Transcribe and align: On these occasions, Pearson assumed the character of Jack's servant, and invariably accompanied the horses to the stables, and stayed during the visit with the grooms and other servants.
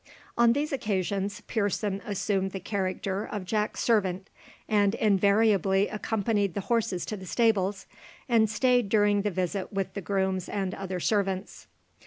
On 0.35 0.53
these 0.53 0.73
occasions, 0.73 1.41
Pearson 1.41 2.01
assumed 2.07 2.53
the 2.53 2.59
character 2.59 3.23
of 3.23 3.45
Jack's 3.45 3.81
servant, 3.81 4.31
and 4.67 4.95
invariably 4.95 5.89
accompanied 5.89 6.55
the 6.55 6.61
horses 6.61 7.05
to 7.05 7.15
the 7.15 7.27
stables, 7.27 7.85
and 8.27 8.49
stayed 8.49 8.89
during 8.89 9.21
the 9.21 9.29
visit 9.29 9.71
with 9.71 9.93
the 9.93 10.01
grooms 10.01 10.49
and 10.49 10.73
other 10.73 10.99
servants. 10.99 11.67